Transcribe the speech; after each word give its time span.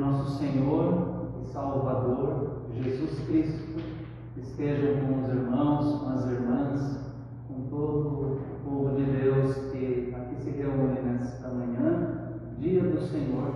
nosso 0.00 0.38
Senhor 0.38 1.28
e 1.42 1.52
Salvador 1.52 2.62
Jesus 2.82 3.10
Cristo 3.26 3.80
estejam 4.36 4.96
com 4.96 5.22
os 5.22 5.28
irmãos, 5.28 6.00
com 6.00 6.08
as 6.08 6.24
irmãs, 6.24 6.98
com 7.46 7.60
todo 7.68 8.08
o 8.08 8.60
povo 8.64 8.96
de 8.96 9.04
Deus 9.04 9.54
que 9.70 10.14
aqui 10.16 10.42
se 10.42 10.50
reúne 10.50 11.00
nesta 11.02 11.48
manhã, 11.48 12.32
dia 12.58 12.80
do 12.80 13.06
Senhor. 13.06 13.52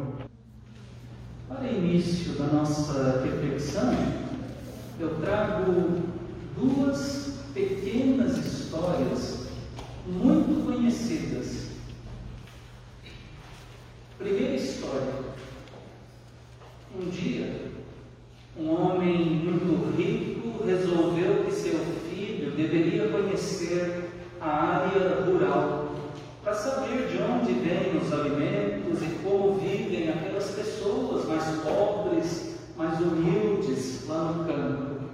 Para 1.48 1.70
início 1.70 2.34
da 2.34 2.46
nossa 2.48 3.22
reflexão, 3.22 3.94
eu 5.00 5.18
trago 5.20 5.72
duas 6.56 7.42
pequenas 7.54 8.36
histórias 8.36 9.48
muito 10.06 10.66
conhecidas 10.66 11.64
Primeira 14.18 14.54
história. 14.54 15.23
Um 16.96 17.10
dia, 17.10 17.72
um 18.56 18.70
homem 18.70 19.16
muito 19.18 19.96
rico 19.96 20.64
resolveu 20.64 21.44
que 21.44 21.50
seu 21.50 21.80
filho 22.08 22.52
deveria 22.52 23.08
conhecer 23.08 24.10
a 24.40 24.48
área 24.48 25.24
rural 25.24 25.92
para 26.44 26.54
saber 26.54 27.08
de 27.08 27.20
onde 27.20 27.52
vêm 27.54 27.96
os 28.00 28.12
alimentos 28.12 29.02
e 29.02 29.18
como 29.24 29.54
vivem 29.54 30.08
aquelas 30.08 30.52
pessoas 30.52 31.26
mais 31.26 31.44
pobres, 31.62 32.54
mais 32.76 33.00
humildes 33.00 34.06
lá 34.06 34.32
no 34.32 34.44
campo. 34.44 35.04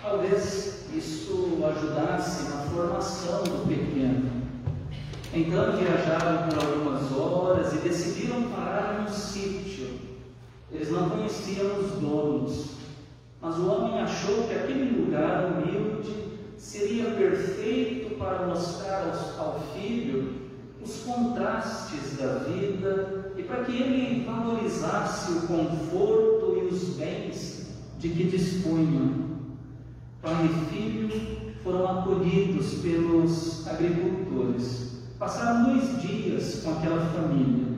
Talvez 0.00 0.86
isso 0.94 1.58
ajudasse 1.64 2.50
na 2.50 2.62
formação 2.66 3.42
do 3.42 3.66
pequeno. 3.66 4.30
Então 5.34 5.76
viajaram 5.76 6.48
por 6.48 6.58
algumas 6.64 7.10
horas 7.10 7.72
e 7.72 7.76
decidiram 7.78 8.42
parar 8.50 9.00
num 9.00 9.12
sítio. 9.12 10.01
Eles 10.72 10.90
não 10.90 11.10
conheciam 11.10 11.78
os 11.78 11.90
donos, 12.00 12.70
mas 13.40 13.58
o 13.58 13.66
homem 13.68 14.00
achou 14.00 14.44
que 14.44 14.54
aquele 14.54 15.02
lugar 15.02 15.52
humilde 15.52 16.14
seria 16.56 17.10
perfeito 17.10 18.16
para 18.16 18.46
mostrar 18.46 19.12
ao 19.38 19.60
filho 19.74 20.42
os 20.82 21.02
contrastes 21.02 22.16
da 22.16 22.38
vida 22.44 23.32
e 23.36 23.42
para 23.42 23.64
que 23.64 23.72
ele 23.72 24.24
valorizasse 24.24 25.32
o 25.32 25.46
conforto 25.46 26.56
e 26.56 26.72
os 26.72 26.96
bens 26.96 27.66
de 27.98 28.08
que 28.08 28.24
dispunham. 28.24 29.32
Pai 30.20 30.46
e 30.46 30.74
filho 30.74 31.52
foram 31.62 31.86
acolhidos 31.98 32.74
pelos 32.74 33.66
agricultores. 33.66 35.02
Passaram 35.18 35.72
dois 35.72 36.00
dias 36.00 36.62
com 36.64 36.72
aquela 36.72 37.04
família. 37.06 37.71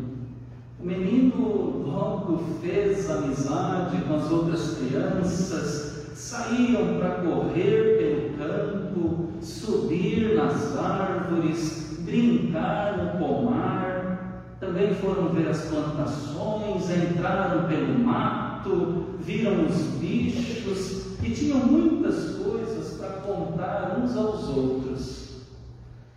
O 0.84 0.86
menino 0.86 1.82
logo 1.82 2.44
fez 2.60 3.08
amizade 3.08 4.02
com 4.06 4.16
as 4.16 4.30
outras 4.30 4.76
crianças, 4.76 6.10
saíam 6.14 6.98
para 6.98 7.22
correr 7.22 7.96
pelo 7.96 8.36
campo, 8.36 9.28
subir 9.40 10.34
nas 10.34 10.76
árvores, 10.76 12.00
brincar 12.00 12.98
no 12.98 13.18
pomar. 13.18 14.44
Também 14.60 14.94
foram 14.96 15.30
ver 15.30 15.48
as 15.48 15.62
plantações, 15.68 16.90
entraram 16.90 17.66
pelo 17.66 17.98
mato, 18.00 19.06
viram 19.20 19.64
os 19.64 19.84
bichos 19.98 21.16
e 21.22 21.30
tinham 21.30 21.60
muitas 21.60 22.36
coisas 22.36 22.98
para 22.98 23.20
contar 23.22 24.02
uns 24.02 24.14
aos 24.14 24.50
outros. 24.50 25.46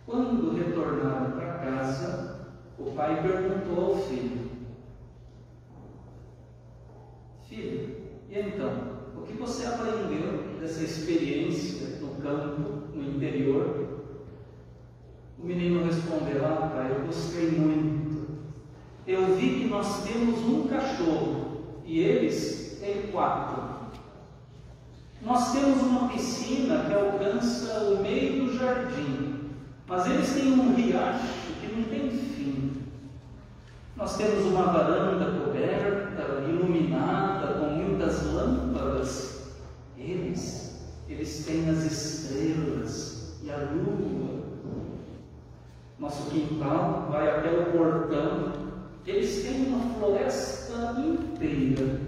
Quando 0.04 0.54
retornaram 0.54 1.30
para 1.30 1.54
casa, 1.54 2.36
o 2.78 2.90
pai 2.90 3.22
perguntou 3.22 3.86
ao 3.86 3.96
filho: 3.96 4.47
Filho, 7.48 7.96
e 8.28 8.38
então, 8.38 8.70
o 9.16 9.22
que 9.22 9.32
você 9.32 9.66
aprendeu 9.66 10.58
dessa 10.60 10.84
experiência 10.84 11.98
no 12.00 12.22
campo, 12.22 12.88
no 12.94 13.02
interior? 13.02 14.04
O 15.38 15.46
menino 15.46 15.84
respondeu: 15.84 16.44
Ah, 16.44 16.70
pai, 16.74 16.92
eu 16.92 17.06
gostei 17.06 17.50
muito. 17.50 18.28
Eu 19.06 19.34
vi 19.36 19.60
que 19.60 19.68
nós 19.68 20.04
temos 20.04 20.40
um 20.40 20.68
cachorro 20.68 21.80
e 21.84 22.00
eles 22.00 22.78
têm 22.80 23.10
quatro. 23.10 23.78
Nós 25.22 25.52
temos 25.52 25.80
uma 25.82 26.08
piscina 26.08 26.84
que 26.84 26.94
alcança 26.94 27.80
o 27.84 28.02
meio 28.02 28.44
do 28.44 28.58
jardim 28.58 29.38
mas 29.88 30.04
eles 30.04 30.34
têm 30.34 30.52
um 30.52 30.74
riacho 30.74 31.26
que 31.60 31.74
não 31.74 31.82
tem 31.84 32.10
fim. 32.10 32.72
Nós 33.96 34.18
temos 34.18 34.44
uma 34.44 34.64
varanda 34.64 35.40
coberta, 35.40 36.07
iluminada, 36.48 37.54
com 37.54 37.66
muitas 37.66 38.24
lâmpadas. 38.32 39.52
Eles, 39.96 40.92
eles 41.08 41.44
têm 41.44 41.68
as 41.68 41.84
estrelas 41.84 43.38
e 43.42 43.50
a 43.50 43.56
lua. 43.56 44.38
Nosso 45.98 46.30
quintal 46.30 47.08
vai 47.10 47.28
até 47.28 47.50
o 47.50 47.72
portão. 47.72 48.52
Eles 49.06 49.42
têm 49.42 49.66
uma 49.66 49.94
floresta 49.94 50.94
inteira. 51.00 52.00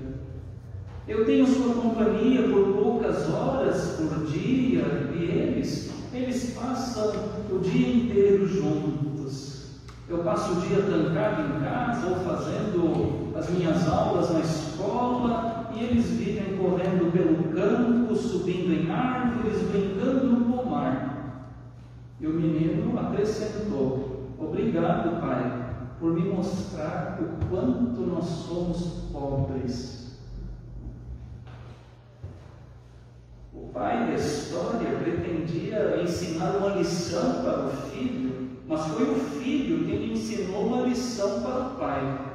Eu 1.09 1.25
tenho 1.25 1.47
sua 1.47 1.75
companhia 1.75 2.49
por 2.49 2.73
poucas 2.75 3.29
horas 3.29 3.97
por 3.97 4.27
dia 4.27 5.11
e 5.13 5.25
eles 5.25 5.91
eles 6.13 6.55
passam 6.55 7.13
o 7.51 7.59
dia 7.61 8.05
inteiro 8.05 8.47
juntos. 8.47 9.81
Eu 10.09 10.19
passo 10.25 10.53
o 10.53 10.61
dia 10.63 10.83
trancado 10.83 11.43
em 11.43 11.61
casa 11.61 12.07
ou 12.09 12.17
fazendo 12.17 13.20
as 13.37 13.51
minhas 13.51 13.89
aulas 13.89 14.31
na 14.31 14.41
escola 14.41 15.71
e 15.75 15.85
eles 15.85 16.07
vivem 16.11 16.57
correndo 16.59 17.13
pelo 17.13 17.53
campo, 17.55 18.15
subindo 18.15 18.73
em 18.73 18.91
árvores, 18.91 19.63
brincando 19.63 20.27
no 20.27 20.57
pomar. 20.57 21.47
E 22.21 22.27
o 22.27 22.31
menino 22.31 22.99
acrescentou: 22.99 24.35
Obrigado, 24.39 25.21
pai, 25.21 25.65
por 25.99 26.13
me 26.13 26.23
mostrar 26.29 27.19
o 27.21 27.47
quanto 27.47 28.01
nós 28.01 28.25
somos 28.25 29.11
pobres 29.13 30.01
O 33.53 33.73
pai 33.73 34.07
da 34.07 34.15
história 34.15 34.99
pretendia 34.99 36.01
ensinar 36.03 36.57
uma 36.57 36.77
lição 36.77 37.43
para 37.43 37.67
o 37.67 37.71
filho, 37.71 38.49
mas 38.67 38.87
foi 38.87 39.11
o 39.11 39.15
filho 39.15 39.85
que 39.85 39.97
lhe 39.97 40.13
ensinou 40.13 40.67
uma 40.67 40.87
lição 40.87 41.43
para 41.43 41.61
o 41.61 41.71
pai. 41.77 42.30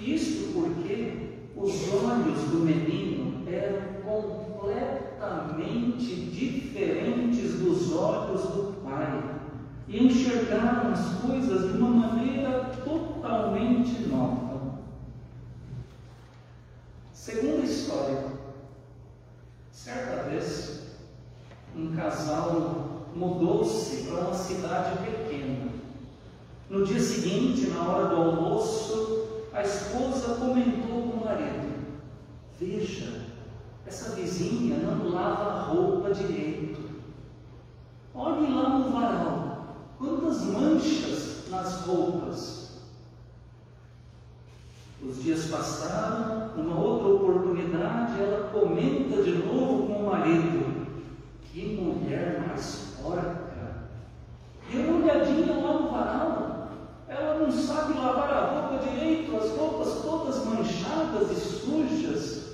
E 0.00 0.14
isso 0.14 0.52
porque 0.52 1.40
os 1.56 1.92
olhos 1.92 2.42
do 2.50 2.60
menino 2.60 3.42
eram 3.48 4.02
completamente 4.02 6.30
diferentes 6.30 7.58
dos 7.60 7.92
olhos 7.94 8.42
do 8.42 8.74
pai 8.84 9.40
e 9.88 10.04
enxergaram 10.04 10.90
as 10.90 11.20
coisas 11.20 11.72
de 11.72 11.78
uma 11.78 11.88
maneira 11.88 12.70
totalmente 12.84 14.06
nova. 14.08 14.74
Segunda 17.12 17.64
história, 17.64 18.34
Certa 19.84 20.30
vez, 20.30 20.80
um 21.76 21.94
casal 21.94 23.04
mudou-se 23.14 24.04
para 24.04 24.20
uma 24.20 24.32
cidade 24.32 24.96
pequena. 25.04 25.68
No 26.70 26.86
dia 26.86 26.98
seguinte, 26.98 27.66
na 27.66 27.86
hora 27.86 28.08
do 28.08 28.16
almoço, 28.16 29.33
a 29.54 29.62
esposa 29.62 30.34
comentou 30.34 31.02
com 31.02 31.18
o 31.18 31.24
marido: 31.24 31.86
Veja, 32.58 33.22
essa 33.86 34.16
vizinha 34.16 34.78
não 34.78 35.10
lava 35.10 35.50
a 35.50 35.62
roupa 35.62 36.12
direito. 36.12 36.82
Olhe 38.12 38.52
lá 38.52 38.68
no 38.70 38.90
varal, 38.90 39.76
quantas 39.96 40.42
manchas 40.42 41.48
nas 41.50 41.82
roupas. 41.82 42.64
Os 45.00 45.22
dias 45.22 45.46
passaram, 45.46 46.56
numa 46.56 46.80
outra 46.80 47.08
oportunidade, 47.08 48.20
ela 48.20 48.48
comenta 48.50 49.22
de 49.22 49.32
novo 49.38 49.86
com 49.86 50.02
o 50.02 50.10
marido: 50.10 50.86
Que 51.44 51.76
mulher 51.80 52.44
mais 52.48 52.96
porca! 53.00 53.44
Dê 54.68 54.78
uma 54.78 55.04
olhadinha 55.04 55.54
lá 55.60 55.72
no 55.74 55.90
varal. 55.90 56.53
Ela 57.16 57.38
não 57.38 57.52
sabe 57.52 57.96
lavar 57.96 58.28
a 58.28 58.40
roupa 58.46 58.84
direito, 58.88 59.36
as 59.36 59.50
roupas 59.56 60.02
todas 60.02 60.44
manchadas 60.46 61.30
e 61.30 61.34
sujas. 61.36 62.44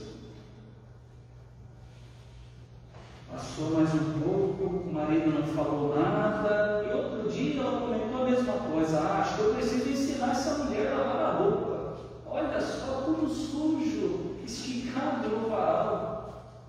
Passou 3.32 3.70
mais 3.70 3.94
um 3.94 4.20
pouco, 4.20 4.64
o 4.64 4.92
marido 4.92 5.30
não 5.32 5.46
falou 5.46 5.98
nada, 5.98 6.84
e 6.86 6.92
outro 6.92 7.30
dia 7.30 7.62
ela 7.62 7.80
comentou 7.80 8.20
a 8.20 8.28
mesma 8.28 8.52
coisa. 8.52 9.00
Ah, 9.00 9.20
acho 9.20 9.36
que 9.36 9.40
eu 9.40 9.54
preciso 9.54 9.88
ensinar 9.88 10.32
essa 10.32 10.58
mulher 10.58 10.92
a 10.92 10.96
lavar 10.98 11.24
a 11.24 11.38
roupa. 11.38 11.96
Olha 12.26 12.60
só 12.60 13.04
tudo 13.06 13.26
sujo, 13.30 14.36
esticado 14.44 15.26
no 15.26 15.48
varal. 15.48 16.60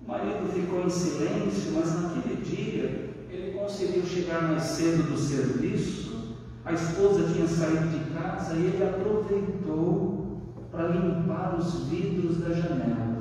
O 0.00 0.08
marido 0.08 0.52
ficou 0.52 0.84
em 0.84 0.90
silêncio, 0.90 1.72
mas 1.72 2.00
naquele 2.00 2.36
dia 2.36 3.14
ele 3.28 3.58
conseguiu 3.58 4.06
chegar 4.06 4.42
mais 4.42 4.62
cedo 4.62 5.10
do 5.10 5.18
serviço. 5.18 6.07
A 6.64 6.72
esposa 6.72 7.32
tinha 7.32 7.46
saído 7.46 7.88
de 7.88 8.12
casa 8.12 8.54
e 8.54 8.66
ele 8.66 8.84
aproveitou 8.84 10.18
para 10.70 10.88
limpar 10.88 11.56
os 11.58 11.88
vidros 11.88 12.38
da 12.38 12.54
janela. 12.54 13.18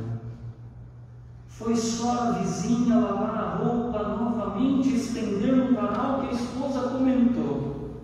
Foi 1.48 1.76
só 1.76 2.12
a 2.12 2.32
vizinha 2.34 3.00
lavar 3.00 3.36
a 3.36 3.56
roupa 3.56 4.04
novamente 4.04 4.96
estender 4.96 5.56
no 5.56 5.74
varal 5.74 6.22
que 6.22 6.28
a 6.28 6.32
esposa 6.32 6.90
comentou. 6.90 8.02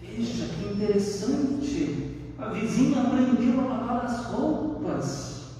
Veja 0.00 0.46
que 0.54 0.74
interessante! 0.74 2.16
A 2.38 2.48
vizinha 2.48 3.02
aprendeu 3.02 3.60
a 3.60 3.64
lavar 3.64 4.04
as 4.04 4.26
roupas. 4.26 5.56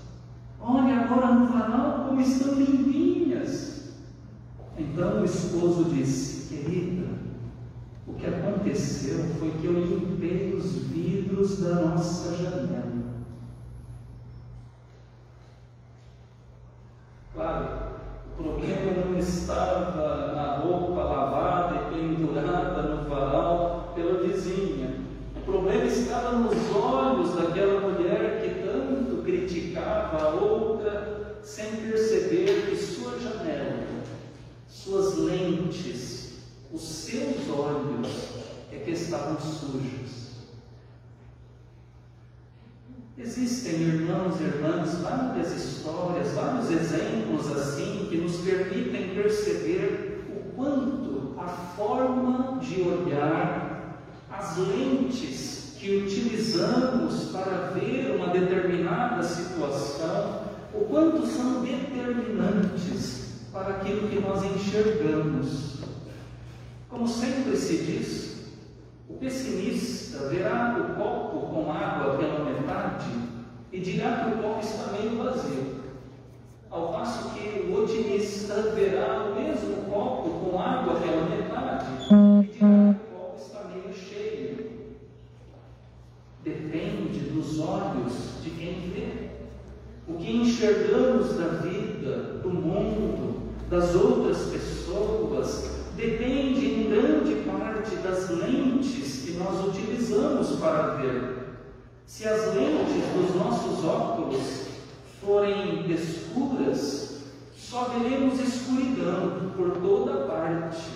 Olha 0.61 1.01
agora 1.01 1.35
no 1.35 1.47
varal 1.47 2.07
como 2.07 2.21
estão 2.21 2.55
limpinhas. 2.55 3.95
Então 4.79 5.23
o 5.23 5.25
esposo 5.25 5.85
disse: 5.87 6.55
Querida, 6.55 7.09
o 8.07 8.15
que 8.15 8.27
aconteceu 8.27 9.26
foi 9.39 9.51
que 9.51 9.67
eu 9.67 9.73
limpei 9.73 10.55
os 10.55 10.73
vidros 10.89 11.61
da 11.61 11.75
nossa 11.75 12.35
janela. 12.37 13.07
Claro, 17.35 17.67
o 18.33 18.43
problema 18.43 19.05
não 19.05 19.19
estava 19.19 20.33
na 20.35 20.57
roupa 20.57 21.03
lavada 21.03 21.75
e 21.75 21.95
pendurada 21.95 22.83
no 22.83 23.09
varal 23.09 23.93
pela 23.95 24.23
vizinha. 24.23 25.01
O 25.37 25.41
problema 25.41 25.85
estava 25.85 26.39
nos 26.39 26.75
olhos 26.75 27.35
daquela 27.35 27.81
mulher 27.81 28.41
que 28.41 28.63
tanto 28.63 29.23
criticava 29.23 30.23
a 30.23 30.29
outra 30.31 31.41
sem 31.43 31.77
perceber 31.77 32.69
que 32.69 32.77
sua 32.77 33.19
janela, 33.19 33.85
suas 34.67 35.19
lentes, 35.19 36.17
olhos 36.73 37.19
é 37.19 37.26
que 38.87 38.93
estavam 38.93 39.37
sujos. 39.41 40.27
Existem, 43.19 43.81
irmãos 43.81 44.41
e 44.41 44.45
irmãs, 44.45 44.99
várias 45.01 45.53
histórias, 45.53 46.33
vários 46.35 46.71
exemplos 46.71 47.51
assim 47.51 48.07
que 48.09 48.19
nos 48.19 48.37
permitem 48.37 49.13
perceber 49.13 50.25
o 50.31 50.53
quanto 50.55 51.35
a 51.37 51.49
forma 51.49 52.61
de 52.61 52.83
olhar, 52.83 54.05
as 54.31 54.57
lentes 54.57 55.75
que 55.81 56.05
utilizamos 56.05 57.33
para 57.33 57.73
ver 57.75 58.15
uma 58.15 58.29
determinada 58.29 59.21
situação, 59.25 60.43
o 60.73 60.85
quanto 60.85 61.27
são 61.27 61.61
determinantes 61.63 63.49
para 63.53 63.79
aquilo 63.79 64.09
que 64.09 64.21
nós 64.21 64.45
enxergamos. 64.45 65.81
Como 66.89 67.09
sempre 67.09 67.57
se 67.57 67.79
diz, 67.79 68.36
pessimista 69.19 70.29
verá 70.29 70.77
o 70.79 70.95
copo 70.95 71.47
com 71.47 71.73
água 71.73 72.17
pela 72.17 72.45
metade 72.45 73.11
e 73.73 73.81
dirá 73.81 74.25
que 74.25 74.31
o 74.39 74.43
copo 74.43 74.61
está 74.61 74.93
meio 74.93 75.17
vazio. 75.17 75.77
Ao 76.71 76.93
passo 76.93 77.31
que 77.31 77.71
o 77.71 77.83
otimista 77.83 78.55
verá 78.75 79.25
o 79.25 79.35
mesmo 79.35 79.91
copo 79.91 80.31
com 80.51 80.59
água 80.59 81.01
pela 81.01 81.23
metade 81.27 81.87
e 82.03 82.47
dirá 82.47 82.95
que 82.95 83.15
o 83.15 83.17
copo 83.17 83.37
está 83.39 83.65
meio 83.65 83.95
cheio. 83.95 84.67
Depende 86.45 87.31
dos 87.31 87.59
olhos 87.61 88.43
de 88.43 88.51
quem 88.51 88.91
vê. 88.95 89.31
O 90.09 90.15
que 90.15 90.31
enxergamos 90.31 91.35
da 91.35 91.49
vida, 91.49 92.41
do 92.43 92.51
mundo, 92.51 93.53
das 93.69 93.95
outras 93.95 94.39
pessoas, 94.51 95.77
depende 95.97 96.67
em 96.67 96.91
grande 96.91 97.35
parte 97.47 97.97
das 97.97 98.31
lentes 98.31 99.23
que 99.25 99.26
nós 99.37 99.69
utilizamos 99.69 100.59
para 100.61 100.95
ver. 100.97 101.37
Se 102.07 102.27
as 102.27 102.55
lentes 102.55 103.05
dos 103.15 103.35
nossos 103.35 103.85
óculos 103.85 104.67
forem 105.21 105.91
escuras, 105.91 107.23
só 107.57 107.85
veremos 107.85 108.41
escuridão 108.41 109.53
por 109.57 109.71
toda 109.73 110.27
parte. 110.27 110.91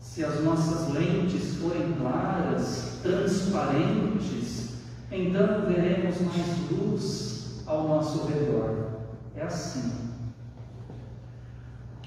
Se 0.00 0.24
as 0.24 0.42
nossas 0.44 0.92
lentes 0.94 1.56
forem 1.56 1.92
claras, 1.94 3.00
transparentes, 3.02 4.74
então 5.10 5.66
veremos 5.66 6.20
mais 6.20 6.70
luz 6.70 7.62
ao 7.66 7.88
nosso 7.88 8.26
redor. 8.26 8.90
É 9.36 9.42
assim. 9.42 9.92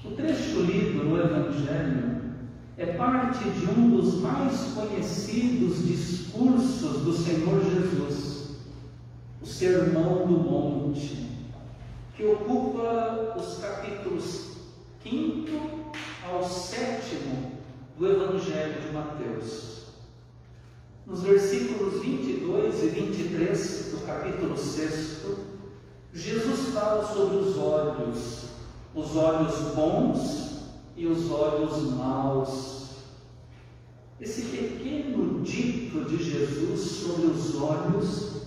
O 0.04 0.12
trecho 0.12 0.62
lido 0.62 1.04
no 1.04 1.20
Evangelho 1.20 2.17
é 2.78 2.86
parte 2.92 3.50
de 3.50 3.68
um 3.68 3.90
dos 3.90 4.20
mais 4.20 4.72
conhecidos 4.72 5.84
discursos 5.84 7.02
do 7.02 7.12
Senhor 7.12 7.60
Jesus, 7.64 8.50
o 9.42 9.46
Sermão 9.46 10.28
do 10.28 10.38
Monte, 10.38 11.28
que 12.16 12.24
ocupa 12.24 13.34
os 13.36 13.58
capítulos 13.58 14.52
5 15.02 15.92
ao 16.30 16.44
7 16.44 17.16
do 17.98 18.06
Evangelho 18.06 18.80
de 18.80 18.92
Mateus. 18.92 19.78
Nos 21.04 21.22
versículos 21.22 22.00
22 22.00 22.84
e 22.84 22.86
23 22.88 23.90
do 23.90 24.06
capítulo 24.06 24.56
6, 24.56 25.26
Jesus 26.14 26.68
fala 26.72 27.04
sobre 27.04 27.38
os 27.38 27.58
olhos 27.58 28.48
os 28.94 29.16
olhos 29.16 29.54
bons 29.74 30.47
e 30.98 31.06
os 31.06 31.30
olhos 31.30 31.92
maus. 31.92 32.88
Esse 34.20 34.42
pequeno 34.42 35.40
dito 35.42 36.04
de 36.04 36.22
Jesus 36.22 36.80
sobre 36.80 37.26
os 37.26 37.54
olhos 37.62 38.42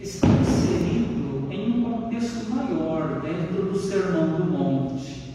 está 0.00 0.28
inserido 0.28 1.52
em 1.52 1.72
um 1.72 1.82
contexto 1.82 2.48
maior 2.48 3.20
dentro 3.20 3.64
do 3.64 3.76
Sermão 3.76 4.36
do 4.36 4.44
Monte. 4.44 5.34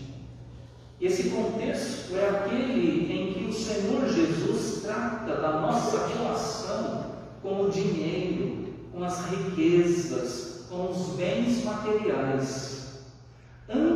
Esse 1.01 1.29
contexto 1.31 2.15
é 2.15 2.29
aquele 2.29 3.11
em 3.11 3.33
que 3.33 3.45
o 3.49 3.53
Senhor 3.53 4.07
Jesus 4.07 4.81
trata 4.81 5.35
da 5.41 5.59
nossa 5.59 6.07
relação 6.07 7.11
com 7.41 7.63
o 7.63 7.69
dinheiro, 7.69 8.67
com 8.93 9.03
as 9.03 9.25
riquezas, 9.25 10.67
com 10.69 10.89
os 10.89 11.17
bens 11.17 11.65
materiais. 11.65 12.80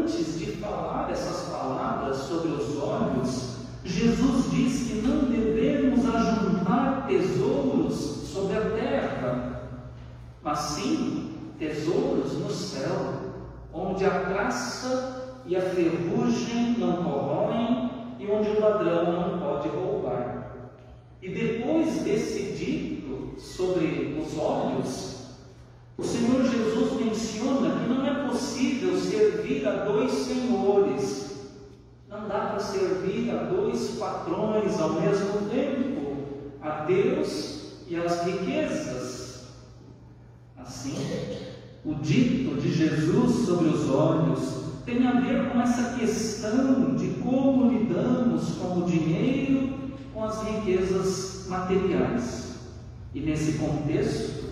Antes 0.05 0.37
de 0.37 0.45
falar 0.57 1.09
essas 1.11 1.49
palavras 1.49 2.17
sobre 2.17 2.49
os 2.49 2.77
olhos, 2.77 3.55
Jesus 3.83 4.51
diz 4.51 4.87
que 4.87 5.01
não 5.01 5.25
devemos 5.25 6.05
ajuntar 6.05 7.07
tesouros 7.07 7.95
sobre 7.95 8.55
a 8.55 8.69
terra, 8.69 9.71
mas 10.43 10.59
sim 10.59 11.33
tesouros 11.57 12.33
no 12.33 12.51
céu, 12.51 13.15
onde 13.73 14.05
a 14.05 14.11
caça 14.25 15.39
e 15.43 15.55
a 15.55 15.61
ferrugem 15.61 16.77
não 16.77 16.97
corroem 16.97 17.89
e 18.19 18.27
onde 18.27 18.49
o 18.49 18.61
ladrão 18.61 19.11
não 19.11 19.39
pode 19.39 19.69
roubar. 19.69 20.51
E 21.19 21.29
depois 21.29 22.03
desse 22.03 22.51
dito 22.51 22.94
servir 29.65 29.67
a 29.67 29.85
dois 29.85 30.11
senhores. 30.11 31.25
Não 32.07 32.27
dá 32.27 32.51
para 32.51 32.59
servir 32.59 33.31
a 33.31 33.43
dois 33.43 33.97
patrões 33.99 34.79
ao 34.79 34.93
mesmo 34.93 35.49
tempo, 35.49 36.17
a 36.61 36.85
Deus 36.85 37.81
e 37.87 37.95
as 37.95 38.23
riquezas. 38.23 39.47
Assim, 40.57 40.95
o 41.83 41.95
dito 41.95 42.59
de 42.61 42.71
Jesus 42.71 43.45
sobre 43.45 43.69
os 43.69 43.89
olhos 43.89 44.65
tem 44.85 45.05
a 45.05 45.19
ver 45.19 45.49
com 45.49 45.59
essa 45.59 45.97
questão 45.97 46.95
de 46.95 47.09
como 47.21 47.71
lidamos 47.71 48.49
com 48.55 48.79
o 48.79 48.85
dinheiro, 48.85 49.73
com 50.13 50.23
as 50.23 50.43
riquezas 50.43 51.47
materiais. 51.47 52.55
E 53.13 53.19
nesse 53.19 53.53
contexto, 53.53 54.45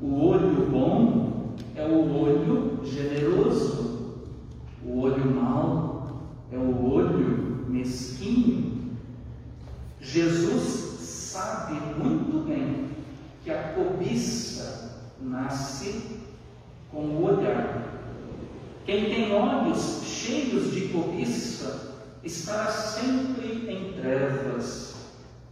o 0.00 0.26
olho 0.26 0.68
bom 0.70 1.56
é 1.74 1.84
o 1.84 2.20
olho 2.20 2.80
generoso, 2.84 3.92
o 4.84 5.00
olho 5.00 5.30
mau 5.30 6.22
é 6.50 6.56
o 6.56 6.92
olho 6.92 7.66
mesquinho. 7.68 8.96
Jesus 10.00 10.98
sabe 11.00 11.74
muito 11.96 12.46
bem 12.46 12.88
que 13.44 13.50
a 13.50 13.74
cobiça 13.74 15.06
nasce 15.20 16.20
com 16.90 16.98
o 16.98 17.24
olhar. 17.24 17.90
Quem 18.84 19.04
tem 19.04 19.32
olhos 19.32 20.02
cheios 20.04 20.72
de 20.72 20.88
cobiça 20.88 21.94
estará 22.24 22.66
sempre 22.66 23.64
em 23.68 23.92
trevas. 24.00 24.94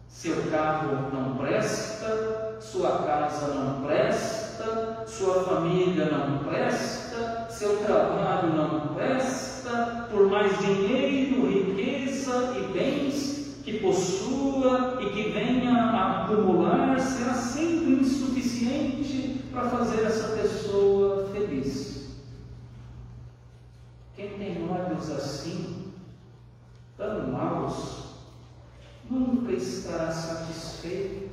Seu 0.09 0.51
carro 0.51 1.11
não 1.15 1.37
presta, 1.37 2.59
sua 2.61 3.05
casa 3.31 3.55
não 3.55 3.83
presta 3.83 5.05
sua 5.07 5.45
família 5.45 6.07
não 6.07 6.39
presta, 6.39 7.47
seu 7.49 7.79
trabalho 7.85 8.55
não 8.55 8.95
presta, 8.95 10.09
por 10.11 10.29
mais 10.29 10.59
dinheiro, 10.59 11.47
riqueza 11.47 12.55
e 12.59 12.73
bens 12.73 13.61
que 13.63 13.79
possua 13.79 14.99
e 15.01 15.11
que 15.11 15.31
venha 15.31 15.75
a 15.75 16.25
acumular 16.25 16.99
será 16.99 17.35
sempre 17.35 17.93
insuficiente 17.93 19.45
para 19.53 19.69
fazer 19.69 20.05
essa 20.05 20.37
pessoa 20.37 21.29
feliz. 21.33 22.17
Quem 24.17 24.31
tem 24.39 24.69
olhos 24.69 25.11
assim, 25.11 25.93
tão 26.97 27.29
maus, 27.29 28.17
nunca 29.09 29.53
estará 29.53 30.11
satisfeito 30.11 31.30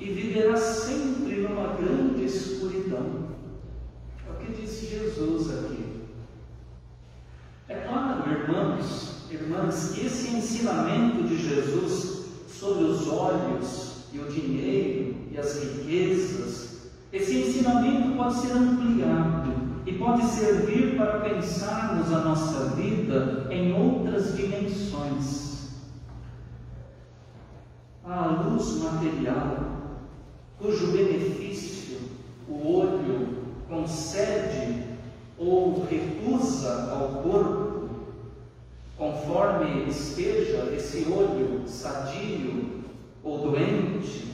e 0.00 0.04
viverá 0.04 0.56
sempre 0.56 1.42
numa 1.42 1.74
grande 1.74 2.24
escuridão. 2.24 3.28
É 4.26 4.30
o 4.30 4.36
que 4.36 4.52
disse 4.52 4.86
Jesus 4.86 5.50
aqui. 5.50 5.88
É 7.68 7.74
claro, 7.74 8.30
irmãos, 8.30 9.26
irmãs, 9.30 9.92
que 9.92 10.06
esse 10.06 10.36
ensinamento 10.36 11.24
de 11.24 11.36
Jesus 11.36 12.26
sobre 12.48 12.84
os 12.84 13.08
olhos 13.08 14.04
e 14.12 14.18
o 14.18 14.28
dinheiro 14.28 15.16
e 15.30 15.38
as 15.38 15.62
riquezas, 15.62 16.90
esse 17.12 17.38
ensinamento 17.38 18.16
pode 18.16 18.34
ser 18.34 18.52
ampliado 18.52 19.52
e 19.86 19.92
pode 19.94 20.24
servir 20.24 20.96
para 20.96 21.20
pensarmos 21.20 22.12
a 22.12 22.20
nossa 22.20 22.76
vida 22.76 23.46
em 23.50 23.72
outras 23.72 24.36
dimensões. 24.36 25.68
A 28.04 28.26
luz 28.26 28.82
material, 28.82 29.67
cujo 30.58 30.88
benefício 30.88 31.98
o 32.48 32.78
olho 32.78 33.28
concede 33.68 34.82
ou 35.38 35.86
recusa 35.88 36.90
ao 36.90 37.22
corpo, 37.22 37.88
conforme 38.96 39.88
esteja 39.88 40.72
esse 40.74 41.06
olho 41.10 41.62
sadio 41.66 42.82
ou 43.22 43.38
doente, 43.38 44.26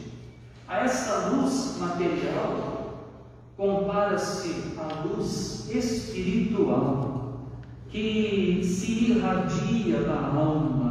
a 0.66 0.78
essa 0.78 1.28
luz 1.28 1.76
material 1.78 2.85
compara-se 3.57 4.54
a 4.78 5.07
luz 5.07 5.69
espiritual 5.71 7.50
que 7.90 8.61
se 8.64 9.11
irradia 9.12 10.00
da 10.00 10.19
alma. 10.19 10.84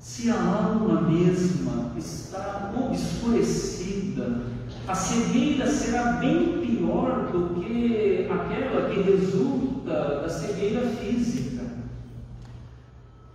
Se 0.00 0.30
a 0.30 0.40
alma 0.40 1.02
mesma 1.02 1.92
está 1.96 2.72
obscurecida, 2.76 4.42
a 4.86 4.94
cegueira 4.94 5.66
será 5.66 6.12
bem 6.12 6.60
pior 6.60 7.30
do 7.32 7.60
que 7.60 8.28
aquela 8.30 8.88
que 8.88 9.00
resulta 9.00 10.20
da 10.20 10.28
cegueira 10.28 10.88
física. 10.88 11.64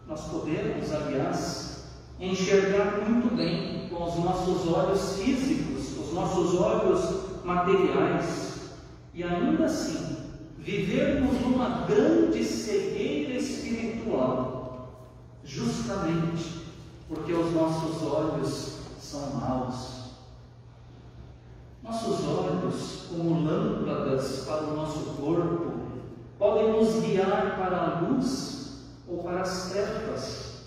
Nós 0.08 0.22
podemos, 0.22 0.92
aliás, 0.92 1.84
enxergar 2.20 3.02
muito 3.08 3.36
bem 3.36 3.90
com 3.90 4.04
os 4.06 4.16
nossos 4.24 4.68
olhos 4.72 5.18
físicos, 5.18 5.98
os 5.98 6.14
nossos 6.14 6.56
olhos 6.60 7.44
materiais, 7.44 8.72
e 9.14 9.24
ainda 9.24 9.66
assim 9.66 10.18
vivermos 10.58 11.42
uma 11.42 11.86
grande 11.86 12.44
cegueira 12.44 13.34
espiritual, 13.36 14.53
justamente 15.46 16.64
porque 17.08 17.34
os 17.34 17.54
nossos 17.54 18.02
olhos 18.04 18.78
são 19.00 19.36
maus. 19.36 20.04
Nossos 21.84 22.26
olhos, 22.26 23.08
como 23.10 23.44
lâmpadas 23.44 24.46
para 24.46 24.64
o 24.64 24.76
nosso 24.76 25.00
corpo, 25.22 25.74
podem 26.40 26.72
nos 26.72 27.02
guiar 27.02 27.58
para 27.58 27.78
a 27.78 28.00
luz 28.02 28.86
ou 29.08 29.22
para 29.22 29.42
as 29.42 29.70
trevas. 29.70 30.64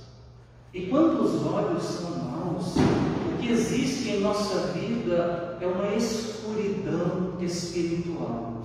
E 0.75 0.87
quando 0.89 1.23
os 1.23 1.47
olhos 1.47 1.83
são 1.83 2.11
maus, 2.11 2.75
o 2.77 3.39
que 3.41 3.51
existe 3.51 4.11
em 4.11 4.21
nossa 4.21 4.73
vida 4.73 5.57
é 5.61 5.67
uma 5.67 5.95
escuridão 5.95 7.35
espiritual. 7.41 8.63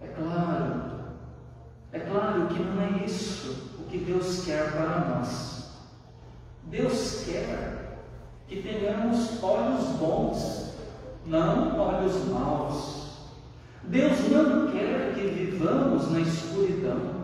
É 0.00 0.06
claro, 0.08 0.82
é 1.92 1.98
claro 2.00 2.46
que 2.46 2.58
não 2.58 2.80
é 2.80 3.04
isso 3.04 3.69
que 3.90 3.98
Deus 3.98 4.44
quer 4.44 4.72
para 4.72 5.16
nós. 5.16 5.70
Deus 6.64 7.24
quer 7.24 7.98
que 8.46 8.62
tenhamos 8.62 9.42
olhos 9.42 9.84
bons 9.98 10.70
não 11.26 11.78
olhos 11.78 12.26
maus. 12.28 13.00
Deus 13.84 14.18
não 14.30 14.70
quer 14.70 15.14
que 15.14 15.26
vivamos 15.26 16.10
na 16.10 16.20
escuridão. 16.20 17.20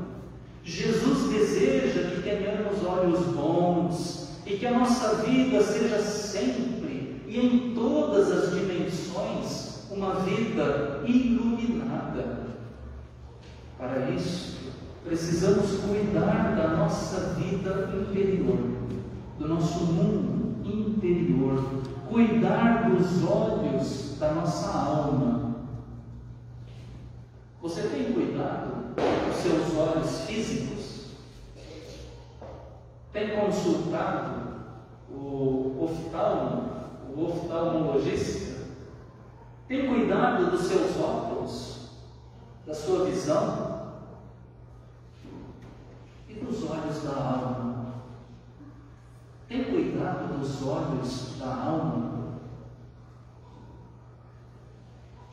Jesus 0.64 1.30
deseja 1.30 2.11
que 2.11 2.23
tenhamos 2.23 2.85
olhos 2.85 3.20
bons 3.26 4.28
e 4.44 4.56
que 4.56 4.66
a 4.66 4.78
nossa 4.78 5.16
vida 5.23 5.62
seja 5.62 6.00
sempre 6.00 7.23
e 7.26 7.38
em 7.38 7.75
todas 7.75 8.30
as 8.30 8.54
dimensões 8.54 9.87
uma 9.90 10.14
vida 10.16 11.02
iluminada. 11.06 12.46
Para 13.78 14.11
isso, 14.11 14.56
precisamos 15.06 15.80
cuidar 15.82 16.56
da 16.56 16.76
nossa 16.76 17.34
vida 17.34 17.92
interior, 17.94 18.58
do 19.38 19.48
nosso 19.48 19.84
mundo 19.84 20.66
interior, 20.66 21.62
cuidar 22.08 22.90
dos 22.90 23.25
olhos 23.25 24.16
da 24.18 24.32
nossa 24.32 24.68
alma. 24.68 25.56
Você 27.62 27.82
tem 27.82 28.12
cuidado 28.12 28.94
dos 28.96 29.36
seus 29.36 29.76
olhos 29.76 30.20
físicos? 30.22 31.06
Tem 33.12 33.30
consultado 33.30 34.56
o 35.10 35.84
oftalmo, 35.84 36.70
o 37.14 37.25
oftalmologista? 37.25 38.66
Tem 39.68 39.86
cuidado 39.86 40.50
dos 40.50 40.62
seus 40.62 41.00
óculos, 41.00 41.90
da 42.66 42.75
sua 42.75 43.04
visão? 43.06 43.76
E 46.28 46.34
dos 46.34 46.70
olhos 46.70 46.95
da 47.06 47.14
alma? 47.14 47.94
Tem 49.48 49.64
cuidado 49.64 50.38
dos 50.38 50.66
olhos 50.66 51.36
da 51.38 51.46
alma. 51.46 52.16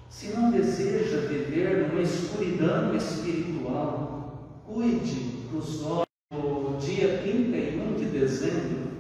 Se 0.10 0.36
não 0.36 0.52
deseja 0.52 1.28
viver 1.28 1.90
numa 1.90 2.02
escuridão 2.02 2.96
espiritual, 2.96 4.62
cuide 4.66 5.48
dos 5.52 5.84
olhos. 5.84 6.04
No 6.32 6.78
dia 6.78 7.20
31 7.20 7.96
de 7.96 8.06
dezembro, 8.06 8.92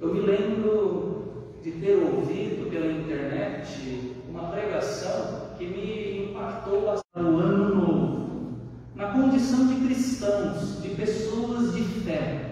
eu 0.00 0.14
me 0.14 0.20
lembro 0.20 1.50
de 1.62 1.72
ter 1.72 1.96
ouvido 1.96 2.70
pela 2.70 2.90
internet 2.90 4.16
uma 4.28 4.48
pregação 4.50 5.50
que 5.58 5.66
me 5.66 6.30
impactou 6.30 6.94
no 7.16 7.38
ano 7.38 7.74
novo, 7.74 8.52
na 8.94 9.12
condição 9.12 9.66
de 9.66 9.79
cristãos, 9.90 10.80
de 10.80 10.90
pessoas 10.90 11.74
de 11.74 11.82
fé 11.82 12.46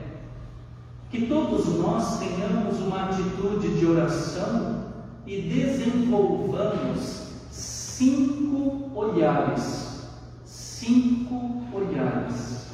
que 1.08 1.26
todos 1.26 1.68
nós 1.78 2.18
tenhamos 2.18 2.80
uma 2.80 3.04
atitude 3.04 3.78
de 3.78 3.86
oração 3.86 4.92
e 5.24 5.42
desenvolvamos 5.42 7.28
cinco 7.50 8.90
olhares. 8.94 10.08
Cinco 10.44 11.62
olhares. 11.72 12.66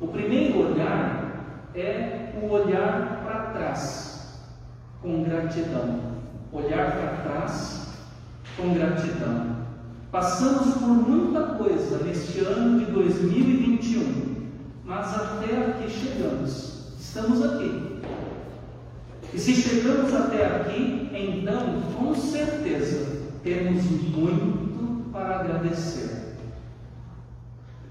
O 0.00 0.08
primeiro 0.08 0.72
olhar 0.72 1.70
é 1.74 2.34
o 2.42 2.50
olhar 2.50 3.22
para 3.24 3.52
trás, 3.52 4.40
com 5.00 5.22
gratidão. 5.22 6.18
Olhar 6.52 6.92
para 6.92 7.16
trás 7.22 7.88
com 8.56 8.74
gratidão. 8.74 9.67
Passamos 10.10 10.74
por 10.74 10.88
muita 10.88 11.54
coisa 11.56 12.02
neste 12.02 12.40
ano 12.40 12.78
de 12.78 12.90
2021, 12.90 14.48
mas 14.86 15.14
até 15.14 15.66
aqui 15.66 15.90
chegamos. 15.90 16.94
Estamos 16.98 17.44
aqui. 17.44 18.00
E 19.34 19.38
se 19.38 19.54
chegamos 19.54 20.14
até 20.14 20.46
aqui, 20.46 21.10
então, 21.12 21.82
com 21.94 22.14
certeza, 22.14 23.20
temos 23.42 23.84
muito 23.84 25.10
para 25.12 25.40
agradecer. 25.40 26.36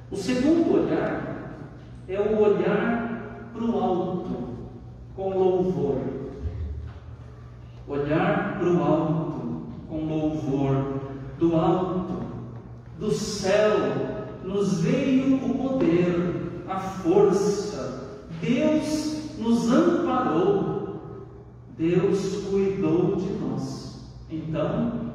O 0.10 0.16
segundo 0.16 0.74
olhar 0.74 1.54
é 2.08 2.20
o 2.20 2.42
olhar 2.42 3.52
para 3.54 3.64
o 3.64 3.80
alto, 3.80 4.58
com 5.16 5.30
louvor. 5.38 6.02
Olhar 7.88 8.58
para 8.58 8.68
o 8.68 8.84
alto, 8.84 9.68
com 9.88 10.06
louvor. 10.06 10.97
Do 11.40 11.56
alto, 11.56 12.24
do 13.00 13.12
céu, 13.12 13.72
nos 14.44 14.82
veio 14.82 15.36
o 15.36 15.70
poder, 15.70 16.64
a 16.68 16.80
força, 16.80 18.22
Deus 18.42 19.38
nos 19.38 19.72
amparou, 19.72 21.22
Deus 21.78 22.46
cuidou 22.50 23.16
de 23.18 23.30
nós. 23.34 24.02
Então, 24.30 25.14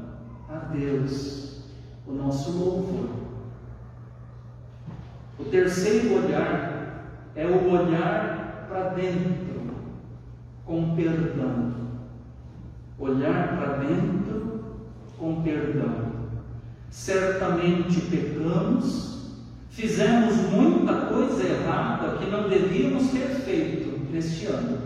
a 0.49 0.59
Deus 0.73 1.63
o 2.07 2.13
nosso 2.13 2.53
louvor. 2.53 3.09
O 5.39 5.45
terceiro 5.45 6.25
olhar 6.25 7.05
é 7.35 7.47
o 7.47 7.71
olhar 7.73 8.67
para 8.69 8.91
dentro 8.91 9.73
com 10.65 10.95
perdão. 10.95 11.73
Olhar 12.99 13.57
para 13.57 13.77
dentro 13.79 14.65
com 15.19 15.43
perdão. 15.43 16.12
Certamente 16.93 18.03
pecamos, 18.03 19.33
fizemos 19.71 20.35
muita 20.51 21.07
coisa 21.07 21.43
errada 21.43 22.19
que 22.19 22.31
não 22.31 22.51
devíamos 22.51 23.11
ter 23.11 23.29
feito 23.29 24.13
neste 24.13 24.45
ano. 24.45 24.79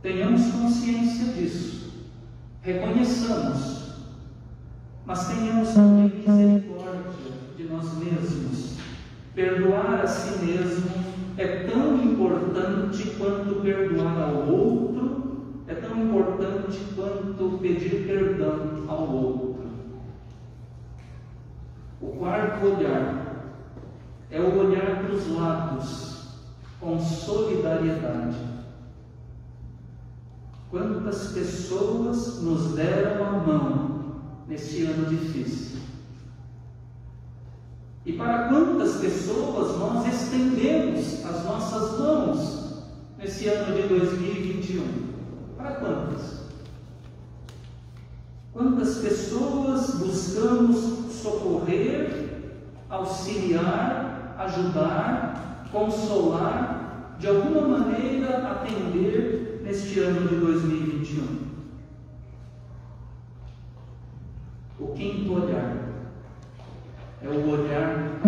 Tenhamos 0.00 0.52
consciência 0.52 1.32
disso, 1.32 2.04
reconheçamos, 2.62 3.96
mas 5.04 5.26
tenhamos 5.26 5.70
também 5.70 6.12
misericórdia 6.24 7.32
de 7.56 7.64
nós 7.64 7.98
mesmos. 7.98 8.76
Perdoar 9.34 10.02
a 10.04 10.06
si 10.06 10.44
mesmo 10.44 10.90
é 11.36 11.68
tão 11.68 11.96
importante 12.04 13.16
quanto 13.18 13.62
perdoar 13.62 14.16
ao 14.16 14.48
outro, 14.48 15.64
é 15.66 15.74
tão 15.74 16.04
importante 16.04 16.78
quanto 16.94 17.58
pedir 17.58 18.06
perdão 18.06 18.84
ao 18.86 19.12
outro. 19.12 19.29
Quarto 22.20 22.66
olhar 22.66 23.46
é 24.30 24.38
o 24.38 24.58
olhar 24.58 25.04
para 25.04 25.14
os 25.14 25.26
lados 25.34 26.24
com 26.78 27.00
solidariedade. 27.00 28.36
Quantas 30.70 31.28
pessoas 31.28 32.42
nos 32.42 32.74
deram 32.74 33.24
a 33.24 33.30
mão 33.38 34.20
neste 34.46 34.84
ano 34.84 35.06
difícil? 35.06 35.80
E 38.04 38.12
para 38.12 38.48
quantas 38.48 38.96
pessoas 38.96 39.78
nós 39.78 40.06
estendemos 40.06 41.24
as 41.24 41.42
nossas 41.46 41.98
mãos 41.98 42.84
nesse 43.16 43.48
ano 43.48 43.74
de 43.80 43.88
2021? 43.88 45.54
Para 45.56 45.70
quantas? 45.76 46.40
Quantas 48.52 48.98
pessoas 48.98 49.94
buscamos 49.94 50.99
socorrer, 51.20 52.30
auxiliar, 52.88 54.34
ajudar, 54.38 55.66
consolar, 55.70 57.16
de 57.18 57.28
alguma 57.28 57.78
maneira 57.78 58.50
atender 58.50 59.60
neste 59.62 60.00
ano 60.00 60.26
de 60.26 60.36
2021. 60.36 61.50
O 64.78 64.88
quinto 64.94 65.34
olhar 65.34 65.76
é 67.22 67.28
o 67.28 67.50
olhar 67.50 68.20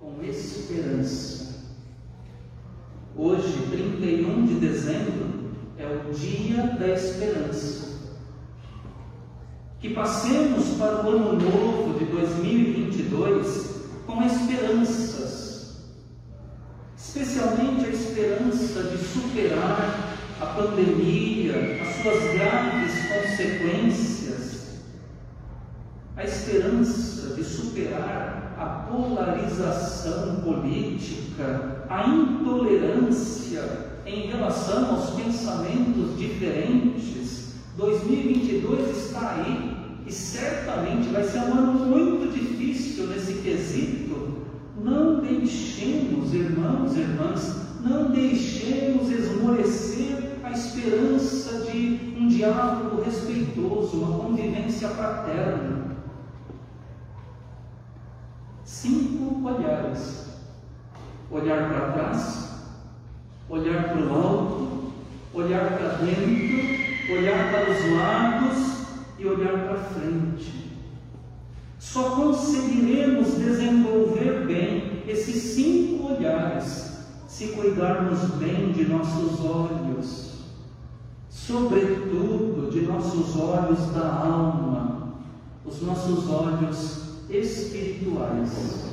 com 0.00 0.22
esperança. 0.22 1.64
Hoje, 3.16 3.66
31 3.70 4.46
de 4.46 4.54
dezembro, 4.54 5.52
é 5.78 5.86
o 5.86 6.12
dia 6.12 6.62
da 6.78 6.88
esperança. 6.88 8.03
Que 9.84 9.92
passemos 9.92 10.78
para 10.78 11.04
o 11.04 11.10
ano 11.10 11.32
novo 11.34 11.98
de 11.98 12.06
2022 12.06 13.82
com 14.06 14.22
esperanças 14.22 15.74
especialmente 16.96 17.84
a 17.84 17.90
esperança 17.90 18.82
de 18.82 18.96
superar 18.96 20.16
a 20.40 20.46
pandemia, 20.46 21.82
as 21.82 22.02
suas 22.02 22.32
graves 22.32 22.92
consequências, 23.08 24.80
a 26.16 26.24
esperança 26.24 27.34
de 27.34 27.44
superar 27.44 28.54
a 28.58 28.90
polarização 28.90 30.36
política, 30.36 31.84
a 31.90 32.08
intolerância 32.08 34.00
em 34.06 34.28
relação 34.28 34.96
aos 34.96 35.10
pensamentos 35.10 36.16
diferentes. 36.16 37.52
2022 37.76 39.08
está 39.08 39.34
aí 39.34 39.73
e 40.06 40.12
certamente 40.12 41.08
vai 41.08 41.24
ser 41.24 41.38
um 41.40 41.52
ano 41.54 41.72
muito 41.86 42.32
difícil 42.32 43.06
nesse 43.06 43.34
quesito 43.34 44.44
não 44.84 45.20
deixemos, 45.20 46.34
irmãos 46.34 46.96
e 46.96 47.00
irmãs, 47.00 47.56
não 47.80 48.10
deixemos 48.10 49.10
esmorecer 49.10 50.38
a 50.42 50.50
esperança 50.50 51.70
de 51.70 52.14
um 52.18 52.28
diálogo 52.28 53.02
respeitoso, 53.02 53.96
uma 53.96 54.18
convivência 54.18 54.88
fraterna. 54.88 55.96
Cinco 58.64 59.48
olhares: 59.48 60.26
olhar 61.30 61.68
para 61.70 61.92
trás, 61.92 62.50
olhar 63.48 63.84
para 63.84 64.02
o 64.02 64.14
alto, 64.14 64.92
olhar 65.32 65.78
para 65.78 65.88
dentro, 66.04 67.14
olhar 67.14 67.50
para 67.50 67.70
os 67.70 67.96
lados 67.96 68.73
e 69.24 69.28
olhar 69.28 69.66
para 69.66 69.78
frente. 69.78 70.70
Só 71.78 72.10
conseguiremos 72.10 73.34
desenvolver 73.34 74.46
bem 74.46 75.02
esses 75.08 75.54
cinco 75.54 76.12
olhares 76.12 76.92
se 77.26 77.48
cuidarmos 77.48 78.20
bem 78.36 78.70
de 78.72 78.86
nossos 78.86 79.40
olhos, 79.44 80.34
sobretudo 81.28 82.70
de 82.70 82.82
nossos 82.82 83.34
olhos 83.36 83.90
da 83.92 84.08
alma, 84.08 85.14
os 85.64 85.82
nossos 85.82 86.30
olhos 86.30 87.00
espirituais. 87.28 88.92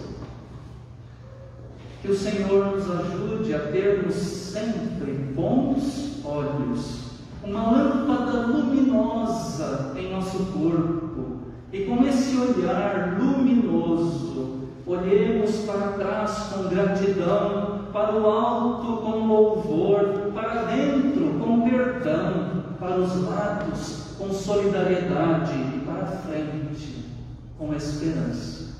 Que 2.02 2.10
o 2.10 2.17
Senhor 2.17 2.78
nos 2.78 2.89
ajude 2.89 3.54
a 3.54 3.60
termos 3.72 4.15
sempre 4.15 5.12
bons 5.36 6.26
olhos, 6.26 7.11
uma 7.43 7.71
lâmpada 7.71 8.47
luminosa 8.47 9.93
em 9.95 10.12
nosso 10.12 10.45
corpo 10.45 11.39
e 11.73 11.86
com 11.86 12.06
esse 12.06 12.38
olhar 12.38 13.17
luminoso, 13.19 14.67
olhemos 14.86 15.56
para 15.65 15.93
trás 15.93 16.54
com 16.54 16.69
gratidão, 16.69 17.88
para 17.91 18.15
o 18.15 18.27
alto 18.27 18.97
com 18.97 19.27
louvor, 19.27 20.32
para 20.34 20.63
dentro 20.63 21.39
com 21.39 21.67
perdão, 21.69 22.63
para 22.80 22.99
os 22.99 23.23
lados 23.23 24.15
com 24.17 24.32
solidariedade 24.32 25.54
e 25.75 25.80
para 25.86 26.06
frente 26.06 27.06
com 27.58 27.73
esperança. 27.73 28.75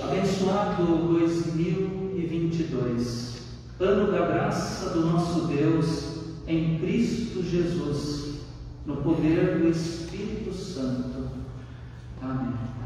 Abençoado 0.00 0.86
2022, 0.86 3.42
ano 3.80 4.12
da 4.12 4.26
graça 4.26 4.90
do 4.90 5.06
nosso 5.06 5.48
Deus 5.48 6.07
em 6.48 6.78
Cristo 6.78 7.42
Jesus, 7.42 8.40
no 8.86 8.96
poder 8.96 9.58
do 9.58 9.68
Espírito 9.68 10.52
Santo. 10.54 11.28
Amém. 12.22 12.77